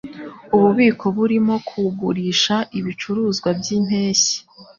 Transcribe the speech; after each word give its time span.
Ububiko 0.55 1.05
burimo 1.17 1.55
kugurisha 1.69 2.55
ibicuruzwa 2.79 3.49
byimpeshyi. 3.59 4.35